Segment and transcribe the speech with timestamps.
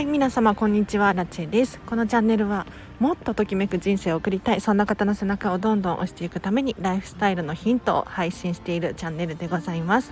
[0.00, 1.78] はい皆様こんにちはラチェです。
[1.80, 2.66] このチャンネルは
[3.00, 10.10] もっとときめく人生を送りたいそんな方の背中をどんどん押していくためにライフスタイルのヒントを配信しているチャンネルでございます。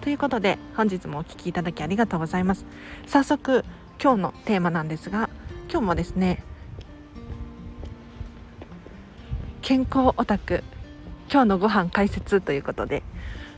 [0.00, 2.64] ということで本日もお聴きいただきありがとうございます。
[3.06, 3.66] 早速
[4.02, 5.28] 今日のテーマなんですが
[5.70, 6.42] 今日もですね
[9.60, 10.64] 健康オタク
[11.30, 13.02] 今日のご飯解説ということで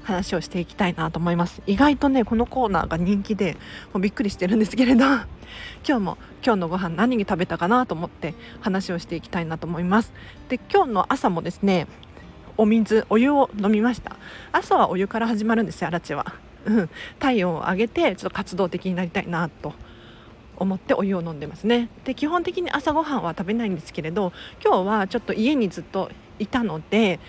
[0.04, 1.62] 話をしていきたいなと思います。
[1.66, 3.56] 意外とねこのコーナーが人気で
[3.92, 5.04] もうびっくりしてるんですけれど。
[5.86, 10.12] 今日も今日のご飯何に食べたかなと思って話をしていきたいなと思います。
[10.48, 11.86] で今日の朝もですね
[12.56, 14.16] お水お湯を飲みました。
[14.52, 16.34] 朝はお湯から始まるんですよアラチは、
[16.66, 19.72] うん、体温を上げてちょっと活動的になりたいなと。
[20.56, 21.88] 思ってお湯を飲んでますね。
[22.04, 24.32] で基本的に朝ごはんは食べないんですけれど
[24.64, 27.20] 今日はちょっと家にずっといたので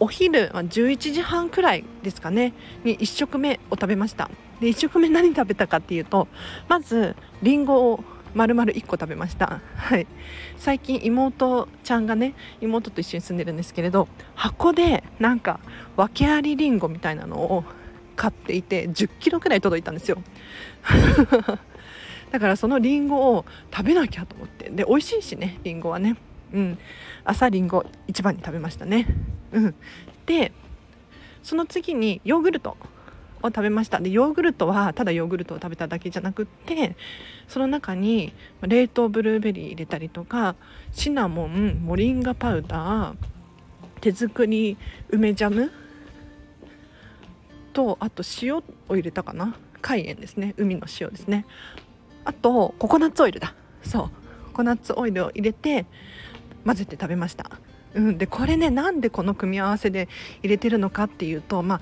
[0.00, 4.30] お昼11時半くらいですかねに1食目を食べました。
[4.60, 6.28] で1食目何食べたかっていうと
[6.68, 10.06] まずりんごを丸々1個食べました、はい、
[10.58, 15.60] 最近妹ちゃんがね妹と一緒に住んでるんですけれど箱でなんか
[15.96, 17.64] 訳ありりんごみたいなのを
[18.16, 20.18] 買っていて1 0キロくらい届いたんですよ。
[22.30, 24.68] だからそのりんごを食べなきゃと思って。
[24.70, 26.16] で美味しいしねりんごはね。
[26.52, 26.78] うん。
[27.24, 29.06] 朝りんご一番に食べましたね。
[29.52, 29.74] うん、
[30.26, 30.52] で
[31.42, 32.76] その次にヨーグルト
[33.42, 34.00] を食べました。
[34.00, 36.96] でヨーグルトはただヨーグルトを食べただけじゃなくって
[37.46, 38.32] その中に
[38.62, 40.56] 冷凍ブルーベリー入れたりとか
[40.92, 43.16] シナモンモリンガパウダー
[44.00, 44.76] 手作り
[45.10, 45.70] 梅ジャム
[47.72, 49.56] とあと塩を入れたかな。
[49.80, 50.54] 海塩ですね。
[50.56, 51.46] 海の塩ですね。
[52.24, 53.54] あとココナッツオイルだ。
[53.82, 54.10] そう。
[54.48, 55.86] ココナッツオイルを入れて
[56.64, 57.50] 混ぜて食べました。
[57.94, 60.08] うん、でこれねなんでこの組み合わせで
[60.42, 61.80] 入れてるのかっていうとまあ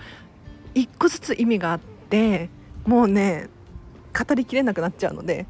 [0.75, 2.49] 1個ずつ意味があって
[2.87, 3.49] もうね
[4.17, 5.47] 語りきれなくなっちゃうので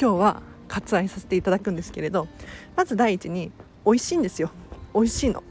[0.00, 2.28] 今日は割愛させていただくんですけれど
[2.76, 3.50] まず第一に
[3.84, 4.50] 美味しいんですよ。
[4.94, 5.42] 美味しいの。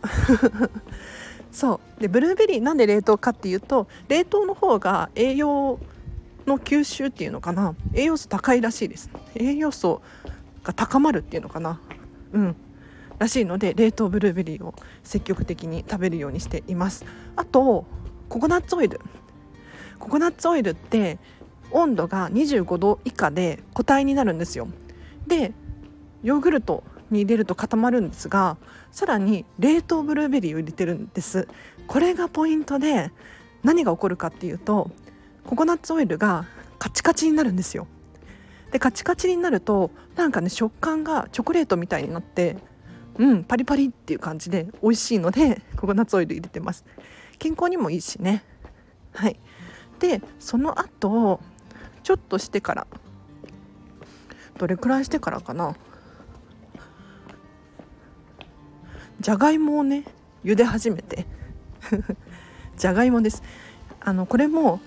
[1.52, 2.02] そう。
[2.02, 5.80] でブルーベリーなんで冷凍かっていうと冷凍の方が栄養
[6.46, 7.76] の吸収っていうのかな。
[7.94, 9.10] 栄養素高いらしいです。
[9.36, 10.02] 栄養素
[10.64, 11.80] が高まるっていうのかな。
[12.34, 12.56] うん。
[13.20, 17.06] らしいので冷凍ブルーベリーを積極的に食べるようにしています。
[17.36, 17.86] あと
[18.30, 19.02] ココナッツオイル。
[20.00, 21.18] ココナッツオイルって
[21.72, 24.68] 温度が25度以下で固体になるんですよ。
[25.26, 25.54] で
[26.24, 28.58] ヨーグルトに入れると固まるんですが
[28.92, 31.48] さらに冷凍ブルーベリーを入れてるんです。
[31.88, 33.12] これがポイントで
[33.64, 34.92] 何が起こるかっていうと
[35.46, 36.46] ココナッツオイルが
[36.78, 37.88] カチカチになるんですよ。
[38.72, 42.58] でカチカチになるとなんかね食感がチョコレートみたいになって
[43.18, 46.86] うんパリパリっていう感じで美味しいので ココナッツオイル入れてます。
[47.40, 48.44] 健康にもいいしね。
[49.14, 49.40] はい。
[50.00, 51.40] でその後
[52.04, 52.88] ちょっとしてから
[54.58, 55.76] どれくらいしてからかな。
[59.20, 60.04] じゃがいもをね
[60.44, 61.26] 茹で始めて。
[62.78, 63.42] じゃがいもです。
[64.00, 64.80] あのこれも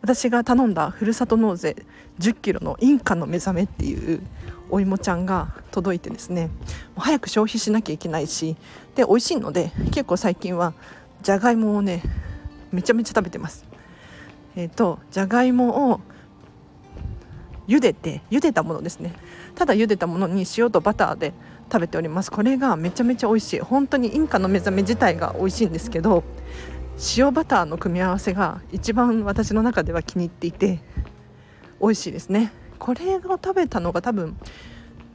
[0.00, 1.76] 私が頼んだふるさと納税
[2.18, 4.22] 1 0キロのインカの目覚めっていう
[4.70, 6.50] お芋ちゃんが届いてですね
[6.96, 8.56] 早く消費しなきゃいけないし
[8.94, 10.74] で美味しいので結構最近は
[11.22, 12.02] じゃがいもをね
[12.70, 13.64] めちゃめちゃ食べてます。
[14.56, 16.00] えっ、ー、とじゃがいもを
[17.66, 19.14] 茹でて茹でたものですね。
[19.54, 21.32] ただ茹でたものに塩とバターで
[21.72, 22.30] 食べております。
[22.30, 23.60] これがめちゃめちゃ美味しい。
[23.60, 26.24] 本当にインカの目覚め自体が美味しいんですけど
[27.16, 30.80] 塩バターの組み合わせが一番私の中では気に入っていて
[31.80, 32.52] 美味しいですね。
[32.78, 34.36] これを食べたのが多分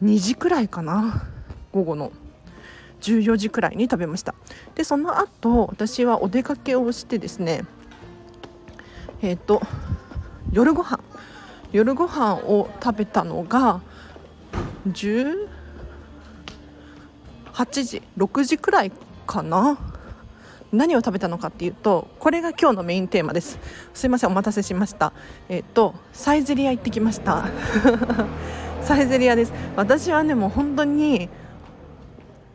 [0.01, 1.27] 2時くらいかな。
[1.73, 2.11] 午後の
[3.01, 4.33] 14時くらいに食べました。
[4.75, 7.65] でその後私はお出かけをしてですね
[9.21, 9.61] えっ、ー、と
[10.53, 10.99] 夜ご飯。
[11.73, 13.81] 夜ご飯を食べたのが
[14.87, 15.47] 18
[17.83, 18.91] 時6時くらい
[19.27, 19.92] かな。
[20.73, 23.59] 何を食べたのかっていうとこれが今日のメインテーマです。
[23.93, 25.13] すいませんお待たせしました。
[25.47, 27.45] えっ、とサイゼリア行ってきました。
[28.81, 29.53] サイゼリアです。
[29.75, 31.29] 私はねもう本当に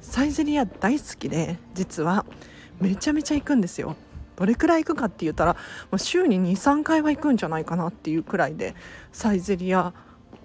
[0.00, 2.26] サイゼリア大好きで実は。
[2.80, 3.96] めちゃめちゃ行くんですよ。
[4.36, 8.76] どれくらい行くかって言ったらもう週に23回は行くんじゃないかなっていうくらいで
[9.10, 9.92] サイゼリア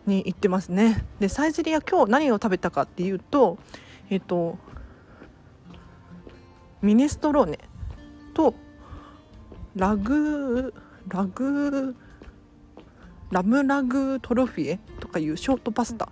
[0.07, 1.05] に行ってますね。
[1.19, 3.59] でサイゼリア今日何を食べたかっていうと
[4.09, 4.57] えっ、と
[6.83, 7.59] ミネストローネ
[8.33, 8.53] と
[9.75, 10.73] ラグ
[11.07, 11.95] ラグ
[13.31, 16.09] ラムラグトロフィエとかいうショートパスタ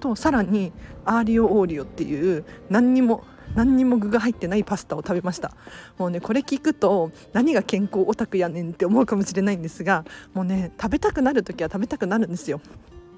[0.00, 0.72] とさらに
[1.04, 3.24] アーリオオーリオっていう何にも
[3.54, 5.52] 何にも具が入ってないパスタを食べました。
[5.98, 10.04] もうねこれ聞くと何が健康オタクやねんって思うかもしれないんですが
[10.34, 12.60] もうね食べたくなる時は食べたくなるんですよ。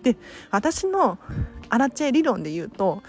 [0.02, 0.16] で
[0.50, 1.18] 私の
[1.68, 3.02] アラチェ理論で言うと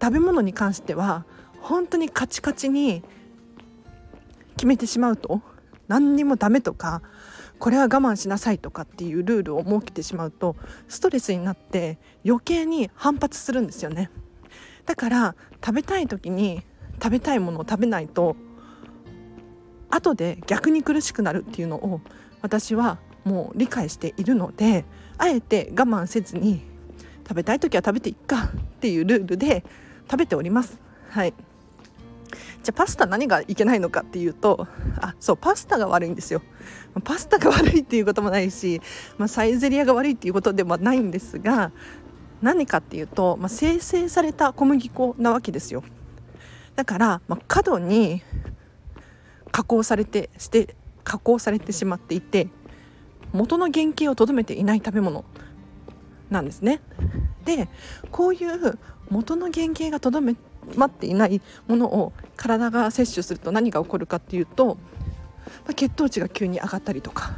[0.00, 1.24] 食べ物に関しては
[1.66, 3.02] 本当にカチカチに
[4.56, 5.42] 決めてしまうと
[5.88, 7.02] 何にもダメとか
[7.58, 10.54] これは我慢しなさいとかっていうルールを設けてしまうと
[10.86, 14.10] ストレスになって余計に反発するんですよね。
[14.84, 16.62] だから食べたい時に
[17.02, 18.36] 食べたいものを食べないと
[19.90, 22.00] 後で逆に苦しくなるっていうのを
[22.42, 24.84] 私はもう理解しているので
[25.18, 26.62] あえて我慢せずに
[27.26, 28.48] 食べたい時は食べていっかっ
[28.78, 29.64] ていうルールで
[30.08, 30.78] 食べております。
[31.08, 31.34] はい。
[32.66, 34.66] じゃあパスタ何がいけないのかっていうと
[35.00, 36.42] あそうパスタが悪いんですよ。
[37.04, 38.80] パスタが悪いっていうこともないし、
[39.18, 41.70] まあ、サイゼリアが悪いっていうことでもないんですが
[42.42, 45.84] 何かっていうと、まあ、生成された小麦粉なわけですよ。
[46.74, 48.20] だから、まあ、過度に
[49.52, 50.74] 加工されてして
[51.04, 52.48] 加工されてしまっていて
[53.32, 55.24] 元の原型をとどめていない食べ物
[56.30, 56.80] なんですね。
[57.44, 57.68] で
[58.10, 58.76] こういう
[59.08, 60.34] 元の原型がとどめ
[60.74, 64.76] まっていないものを体が摂取すると何が起こるかっていうと、
[65.64, 67.36] まあ、血糖値が急に上がったりとか、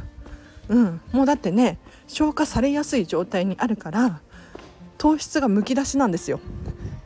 [0.67, 4.21] うん、もうだってね消化されやすい状態にあるから
[4.97, 6.39] 糖質がむき出しなんですよ。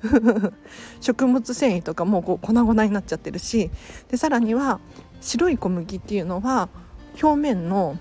[0.99, 3.71] 食物繊維とかもこう粉々になっちゃってるし
[4.09, 4.81] でさらには
[5.21, 6.67] 白い小麦っていうのは
[7.21, 7.97] 表面の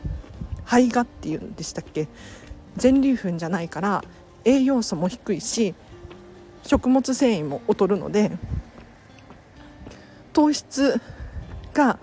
[0.64, 2.08] 胚芽っていうんでしたっけ？
[2.76, 4.02] 全粒粉じゃないから
[4.44, 5.74] 栄養素も低いし
[6.62, 8.30] 食物繊維も劣るので
[10.32, 11.00] 糖質
[11.74, 11.98] が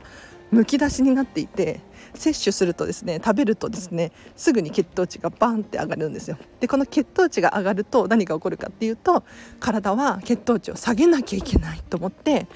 [0.52, 1.82] むき出しになっていて
[2.14, 6.38] 摂取するとですね食べるとですねすぐに血糖値がバンって上がるんですよ。
[6.60, 9.24] でこの血糖値が上がると何が起こるかっていうと
[9.60, 12.48] 体は血糖値を下げなきゃいけないと思って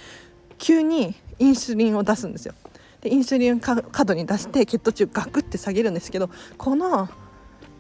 [0.57, 2.53] 急にインスリンを出すんですよ。
[3.01, 3.75] でインスリンを過
[4.05, 7.09] 度に出して血糖値をガクって下げるんですけどこの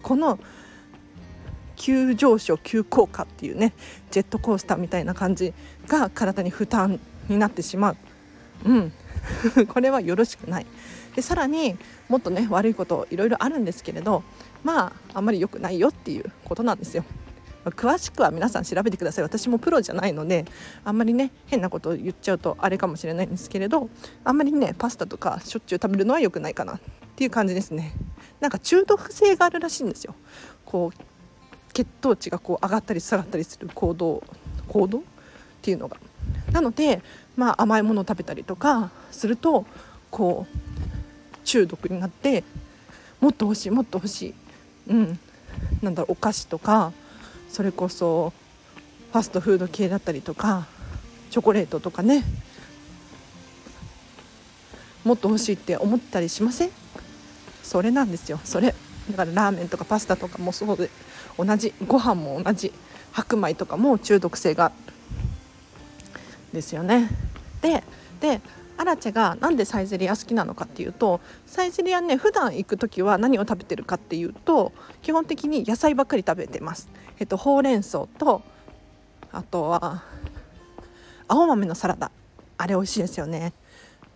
[0.01, 0.37] この
[1.83, 3.73] 急上昇急降下っていうね
[4.09, 5.53] ジェットコースターみたいな感じ
[5.85, 6.97] が体に負担
[7.27, 7.97] になってしまう、
[8.63, 8.93] うん、
[9.67, 10.65] これはよろしくない。
[11.13, 11.75] でさらに
[12.07, 14.23] もっとね悪いこといろいろあるんですけれど
[14.63, 17.03] まああんまり良くないよっていうことなんですよ。
[17.65, 19.23] 詳しくは皆さん調べてください。
[19.23, 20.45] 私もプロじゃないので
[20.85, 23.89] あんまりね変なことを言っちゃうとあれかもしれないんですけれど
[24.23, 26.79] あんまりねパスタとかしょっちゅう食べるのは良くないかなっ
[27.17, 27.93] ていう感じですね。
[28.39, 30.15] なんか中毒性があるらしいんですよ。
[30.65, 31.12] こう
[31.73, 34.23] 血糖値がこう上がったり下がったりする行動
[34.67, 35.01] 行動っ
[35.61, 35.97] ていうのが。
[36.51, 37.01] なので、
[37.35, 39.65] まあ、甘いものを食べたりとかすると
[40.11, 42.43] こう中毒になって
[43.19, 44.33] もっと欲しいもっと欲しい、
[44.87, 45.19] うん、
[45.81, 46.93] なんだろうお菓子とか
[47.49, 48.31] それこそ
[49.11, 50.67] ファストフード系だったりとか
[51.31, 52.23] チョコレートとかね。
[55.03, 56.69] もっと欲しいって思ったりしません？
[57.61, 58.39] それなんですよ。
[58.45, 58.73] それ。
[59.11, 60.89] だからラーメンとかパスタとかもそうで。
[61.37, 62.73] 同じご飯も同じ
[63.11, 64.71] 白米とかも中毒性が
[66.51, 67.09] ですよね
[67.61, 67.83] で
[68.19, 68.41] で
[68.77, 74.71] アラチェがなんでサイゼリア好きなのかっていうとサイゼリアね普段行く時は何を食べてるかっていうと
[75.01, 76.89] 基本的に野菜ばっかり食べてます。
[77.19, 78.41] えっとほうれん草と
[79.31, 80.03] あとは
[81.27, 82.11] 青豆のサラダ
[82.57, 83.53] あれ美味しいですよね。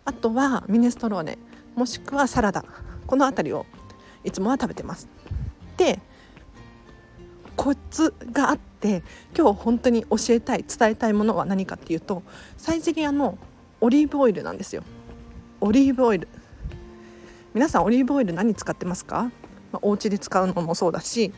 [0.06, 1.38] あとはミネストローネ
[1.76, 2.66] もしくはサラダ
[3.06, 3.66] この辺りを
[4.24, 5.08] いつもは食べてます。
[5.78, 6.00] で
[7.58, 9.04] コツがあって
[9.38, 12.24] 今日本当に教えたい伝えたいものは何かっていうと
[12.56, 13.38] サイゼリアの
[13.82, 14.84] オリーブオイルなんですよ。
[15.60, 16.28] オリーブオイル。
[17.54, 19.32] 皆さんオリーブオイル何使ってますか、
[19.72, 21.34] まあ、お家で使うのもそうだし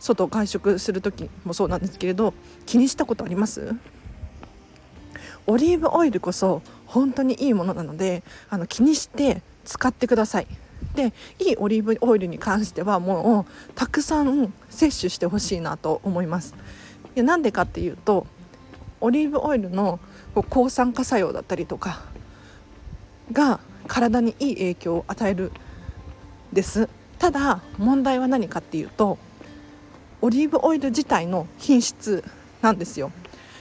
[0.00, 2.32] 外外食する時もそうなんですけれど
[2.64, 3.74] 気にしたことあります？
[5.46, 10.46] オリーブオイルこそ本当にいいものなのであの気にして使ってください。
[10.98, 16.56] でいいオリーブオイルに関してはもうたくさん摂取してほしいなと思います。
[17.14, 18.26] でなんでかっていうと
[19.00, 20.00] オリーブオイルの
[20.50, 22.02] 抗酸化作用だったりとか
[23.30, 25.52] が体にいい影響を与える
[26.52, 26.88] です。
[27.20, 29.18] ただ問題は何かっていうと
[30.20, 32.24] オリーブオイル自体の品質
[32.60, 33.12] なんですよ。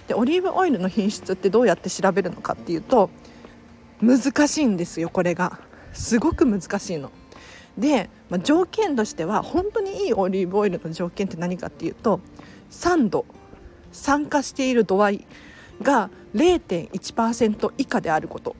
[0.08, 3.12] でオリーブオイルの品質ってどうやって調べるのかっていうと
[4.02, 5.60] 難しいんですよこれが。
[5.94, 7.12] すごく難しいの。
[7.78, 12.20] で、まあ、条件としては本当にいいオリーブオイルの条件って何かっていうと
[12.70, 13.26] 酸度
[13.92, 15.28] 酸化している度合い
[15.82, 18.56] が0.1%以下であること。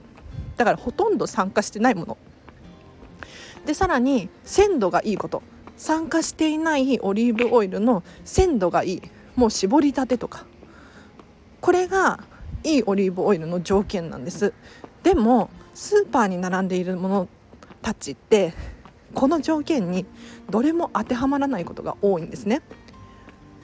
[0.56, 2.18] だからほとんど酸化してないもの。
[3.66, 5.42] でさらに鮮度がいいこと。
[5.76, 9.02] 酸化していないオリーブオイルの鮮度がいい。
[9.36, 10.44] もう絞りたてとか。
[11.60, 12.20] これが
[12.64, 14.52] いいオリーブオイルの条件なんです。
[15.02, 17.28] でもスーパーに並んでいるもの
[17.80, 18.54] たちって
[19.14, 20.06] この条件に
[20.50, 22.62] どれも当てはまらないことが多いんですね。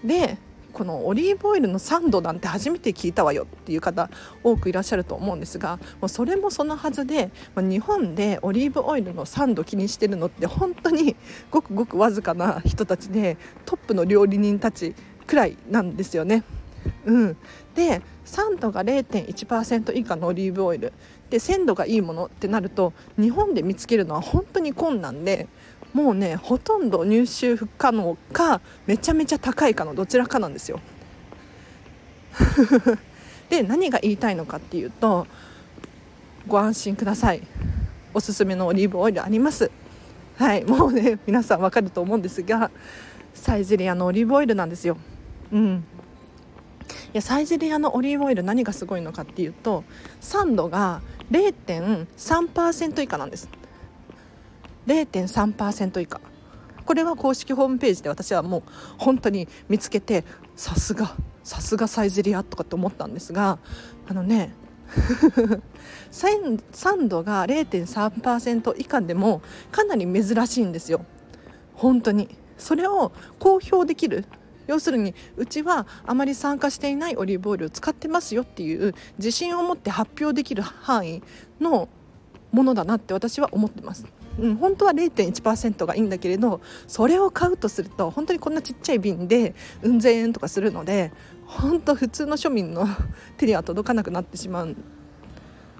[0.04, 0.38] で
[0.74, 4.10] このオリーブオイルのサンドなんて初めて聞いたわよっていう方
[4.42, 11.14] 多くいらっしゃると思うんですがもうそれもそのはずで、ま日本でオリーブオイルのサンド気にしてるのって本当に
[11.50, 14.96] ごくごくわずかな人たちでトップの料理人たち
[15.28, 16.42] くらいなんですよね。
[17.06, 17.36] うん、
[17.74, 20.92] で酸度が0.1%以下のオリーブオイル。
[21.34, 25.48] で鮮度がいいものってなると日本で見つけるのは本当に困難で
[25.92, 30.78] もうねほとんど入手不可能かめちゃめちゃ高いかのどちらかなんですよ。
[33.50, 35.26] で何が言いたいのかっていうと
[36.46, 37.42] ご安心ください。
[38.14, 39.72] おすすめのオリーブオイルあります。
[40.36, 42.70] はいもうね皆さんわかると思うんですが
[43.34, 44.98] サイゼリアのオリーブオイルなんですよ。
[45.50, 45.84] うん。
[47.12, 49.84] いやサイゼリアのオリーブオイル何がすごいのかっていうと
[50.20, 51.00] 酸度が
[51.30, 53.48] 0.3%以下なんです。
[54.86, 56.20] 0.3%以下。
[56.84, 58.62] これは公式ホームページで私はもう
[58.98, 63.58] 本当に見つけてさすがさすがサイゼリアとかって思ったんですが
[64.06, 64.52] あのね
[66.10, 71.04] 酸度が0.3%以下でもかなり珍しいんですよ。
[71.74, 72.28] 本当に。
[72.56, 74.24] それを公表できる
[74.66, 81.22] 要するにうちはあまり酸化していないオリーブオイルを使ってますよっていう自信を持って発表できる範囲
[81.60, 81.88] の
[82.52, 84.06] ものだなって私は思ってます。
[84.38, 91.12] うん、本当は0.1%がいいんだけれどそれを買うとすると本当にこんなちっちゃい瓶でうん千円とかするので
[91.46, 92.86] 本当普通の庶民の
[93.36, 94.76] 手には届かなくなってしまうん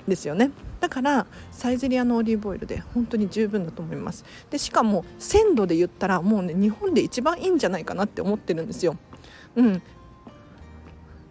[0.06, 0.52] ですよね
[0.84, 4.22] だからサイゼリアのオリーブオイルで本当に十分だと思います。
[4.50, 8.98] でしかも鮮度で言ったらもうね日本で一番いいんじゃないかなって思ってるんですよ。
[9.56, 9.82] うん。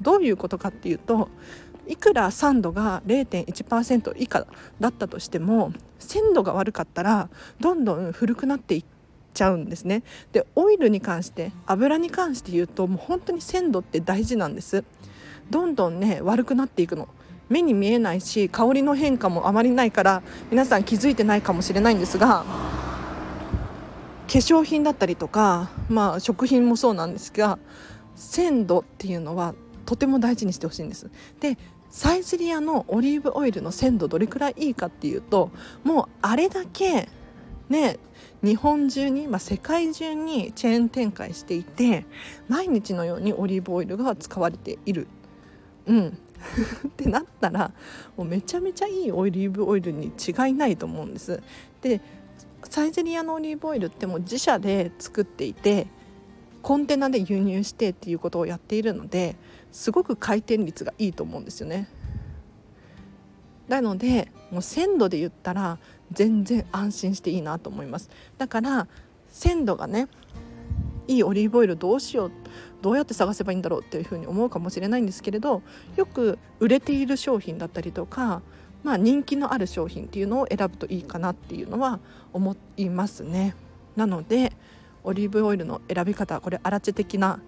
[0.01, 1.29] どういうことかっていうと
[1.85, 4.47] いくら酸度が0.1%以下
[4.79, 7.29] だったとしても鮮度が悪かったら
[7.59, 8.85] どんどん古くなっていっ
[9.35, 10.01] ちゃうんですね。
[10.31, 14.83] でオイルに関して油に関して言うともう本当に鮮度って大事なんです。
[15.51, 17.07] どんどんね悪くなっていくの。
[17.53, 22.43] 目に見えないし香りの変化もあまりないから皆さん気づいてないかもしれないんですが
[24.27, 27.59] 化粧品だったりとか、まあ、食品もそうなんですが
[28.15, 29.53] 鮮度っていうのは
[29.85, 31.59] とても大事にしてほしいんですで
[31.91, 35.51] サイゼリアのオリーブオイルの鮮度どれくらいいいかっていうと
[35.83, 37.07] もうあれだけ
[37.69, 37.99] ね
[38.43, 42.07] 日本中に、まあ、世界中にチェーン展開していて
[42.47, 45.07] 毎日のようにオリーブオイルが使われている。
[45.85, 46.17] うん
[46.87, 47.71] ってなったら
[48.17, 51.41] もうめちゃめちゃいいオリーブオイルに違いないと思うんです。
[51.81, 52.01] で
[52.69, 55.87] サイゼリアのオリーブオイルってもう自社で作っていて
[56.61, 59.35] コンテナで輸入してっていうことをやっているので
[59.71, 61.89] すごく回転率がいいと思うんですよね。
[63.67, 65.77] なのでもう鮮度で言ったら
[66.11, 68.87] 全然安心していいなと思いますだから
[69.29, 70.07] 鮮度がね
[71.07, 72.31] いいオリーブオイルどうしよう
[72.81, 75.61] どうやって探せばいいんだろうっていうふうに思うかもしれないんですけれど
[75.95, 78.41] よく売れている商品だったりとか、
[78.83, 81.99] まあ、人気のある商品っていうのを選ぶといいかなっていうのは
[82.31, 83.55] 思いますね。
[83.95, 84.53] なので
[85.03, 87.39] オリーブオイルの選び方これアラチェ的な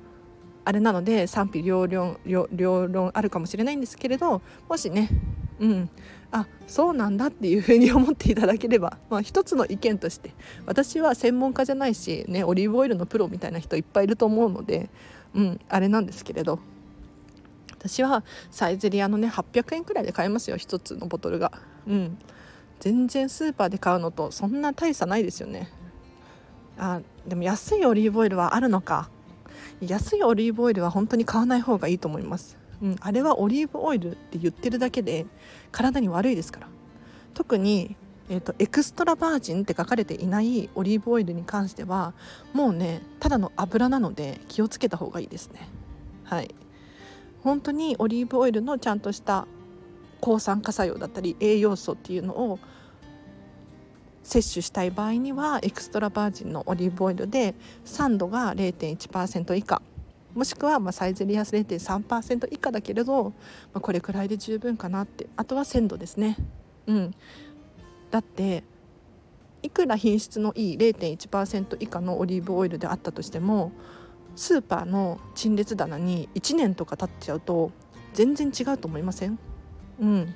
[0.65, 5.09] あれなので賛否両論両論あるかもしれないんですけれどもしね
[5.59, 5.89] うん。
[6.31, 10.31] あそうなんだっていうふうに思っていただければ、 まあ、一つの意見として
[10.65, 14.89] 私は専門家じゃないし、ね、オリーブオイルのプロみたいな人いっぱいいると思うので、
[15.33, 16.59] うん、あれなんですけれど
[17.69, 21.51] 私はサイゼリアのね800円くらいで買えますよ1つのボトルが。
[21.87, 22.17] うん。
[22.79, 25.69] 全然スーパーで買うのとそんな大差ないですよね。
[26.77, 29.09] あでも安いオリーブオイルはあるのか。
[29.81, 35.25] 安いオリーブオイルは本当に買わない方がいいと思います、うん、あれはオリーブオイルって言ってるだけで
[35.71, 36.67] 体に悪いですから。
[37.33, 37.95] 特に、
[38.29, 42.13] えーと、エクストラバージンって書かれていないオリーブオイルに関しては
[42.53, 45.67] もうねただの油なので気をつけた方がいいですね。
[46.23, 46.55] はい。
[47.43, 49.45] 本当にオリーブオイルのちゃんとした
[50.19, 52.59] 抗酸化作用だったり栄養素っていうのを
[54.23, 57.53] 摂取したい場合にはエクストラバージンのオリーブオイルで
[57.83, 59.83] 酸度が0.1%以下。
[60.35, 63.31] もしくはまサイゼリアス0.3%以下だけれど、ま
[63.75, 65.27] あ、これくらいで十分かなって。
[65.37, 66.37] あとは鮮度ですね。
[66.87, 67.15] うん。
[68.11, 68.63] だって
[69.63, 73.71] いくら品質のいい0.1%以下のオリーブオイルであったとしても
[74.35, 77.71] スーパーの陳列棚に1年とか経っちゃうと
[78.13, 79.39] 全然違うと思いません？
[79.99, 80.35] うん。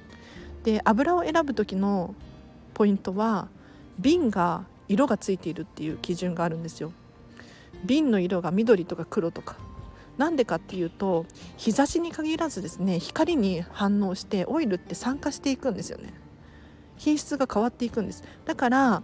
[0.64, 2.16] で油を選ぶ時の
[2.74, 3.50] ポイントは
[4.00, 6.94] 瓶が色がついているっていう基準があるんですよ。
[7.86, 9.58] 瓶の色が緑とか黒とか。
[10.20, 16.14] なんでかっていうと日差しに限らずですね光に反応してオイルって酸化していくんですよね。
[16.98, 18.26] 品質が変わっていくんです。
[18.44, 19.02] だから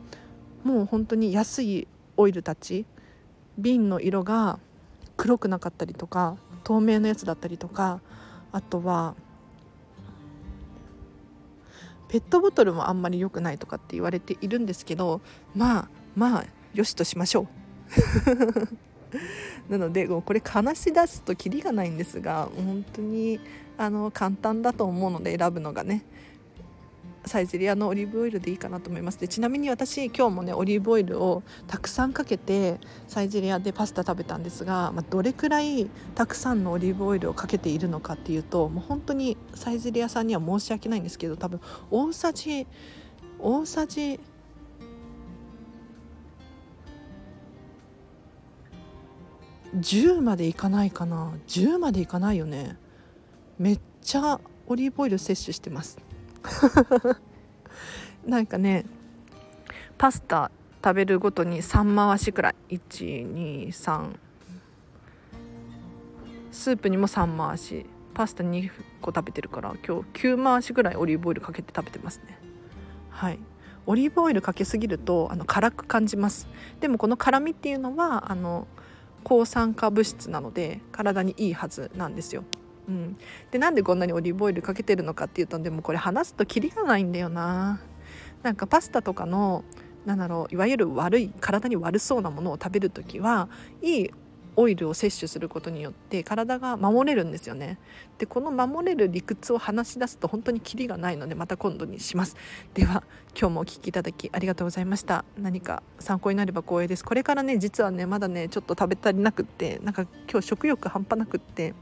[0.65, 2.85] もう本当に安いオイルたち
[3.57, 4.59] 瓶の色が
[5.15, 8.01] 黒くなかったりとか透明なやつだったりとか
[8.51, 9.15] あとは
[12.09, 15.21] ペットボトルもあんまり良くないとかって言われているんですけど
[15.55, 18.84] まあまあよしとしましょう。
[19.69, 23.39] なのでこれ話し出すとキリがないんですが本当に
[23.77, 26.03] あの簡単だと思うので選ぶのがね。
[27.25, 29.19] サイゼリアのオリーブオイルでいいかなと思います。
[29.19, 42.67] でちなみに私今日もねオリーブオイルをたくさんかけてサイゼリアでパスタ食べたんですが、まあ、どれくらいたくさんのオリーブオイルをかけているのかっていうともう本当にサイゼリアさんには申し訳ないんですけど多分大さじ
[43.39, 44.19] 大さじ
[49.75, 51.33] 10までいかないかな。
[51.47, 52.77] 10までいかないよね。
[53.57, 55.97] めっちゃオリーブオイル摂取してます。
[58.25, 58.85] なんかね
[59.97, 60.51] パスタ
[60.83, 62.55] 食べるごとに3回しくらい。
[62.69, 64.15] 123
[66.51, 67.85] スープにも3回し。
[68.13, 72.39] パスタ2個食べてるから今日9回しぐらいオリーブオイルかけて食べてますね。
[73.09, 73.39] はい。
[73.85, 76.47] オリーブオイルかけすぎるとあの辛く感じます。
[76.79, 78.67] でもこの辛みっていうのはあの
[79.25, 82.45] 抗酸化物質なので体にいいはずなんですよ。
[82.87, 83.17] うん、
[83.49, 87.81] でなんでこんなにオリーブオイルかけてるのかっていうとでもこれ話すとキリがないんだよな。
[88.43, 89.63] なんかパスタとかの
[90.05, 93.49] なんだろういわゆる悪い体に悪そうなものを食べる時は
[93.81, 94.11] いい
[94.57, 97.77] オイルを摂取することによって体が守れるんですよね。
[98.17, 102.35] でこの守れる理屈を話し出すと本当にキリがないのでまた今度にします。
[102.73, 103.03] では
[103.39, 105.25] 今日もお聴きいただきありがとうございました。
[105.37, 107.03] 何か参考になれば光栄です。
[107.03, 111.73] これからね実はねまだねちょっと食べ足りなくってなんか今日食欲半端なくって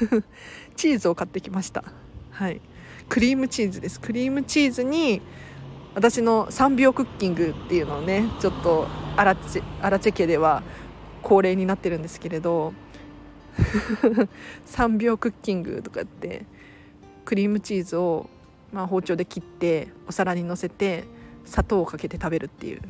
[0.76, 1.84] チーズを買ってきました。
[2.30, 2.60] はい。
[3.08, 4.00] クリームチーズです。
[4.00, 5.22] クリームチーズに
[5.94, 10.62] 私の3秒クッキングっていうのをねちょっとアラチアラチェ家では
[11.22, 12.72] 恒例になってるんですけれど
[14.66, 16.44] 3秒クッキングとかって
[17.24, 18.28] クリームチーズを、
[18.72, 21.04] まあ、包丁で切ってお皿にのせて
[21.44, 22.82] 砂糖をかけて食べるっていう。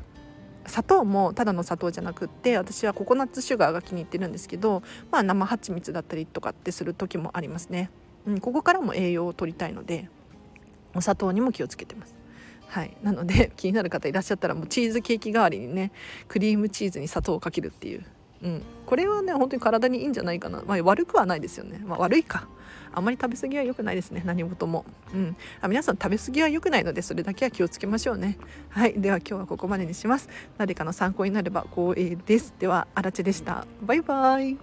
[0.66, 7.90] 砂糖もただの砂糖じゃなくって私はココナッツシュガーが気に入ってるんですけど、まあ、生蜂蜜だったりとかってする時もありますね、
[8.26, 10.08] うん、ここからも栄養を取りたいので
[10.94, 12.14] お砂糖にも気をつけてます。
[12.68, 15.92] はい、なので気になる方いらっしゃったらもうチーズケーキ代わりにね
[16.26, 18.04] クリームチーズに砂糖をかけるっていう、
[18.42, 22.48] うん、これはね本当に体にいいんじゃないかな、まあ、悪くはないですよね、まあ、悪いか。
[22.94, 24.22] あんまり食べ過ぎは良くないですね。
[24.26, 28.38] 何事も、うん、あ皆さん食べ過ぎは良くないのでそれだけは気をつけましょうね。
[28.68, 28.94] はい。
[29.00, 30.28] では今日はここまでにします。
[30.58, 32.54] 誰かの参考になれば光栄です。
[32.58, 33.66] ではあらでした。
[33.82, 34.58] バイバイ。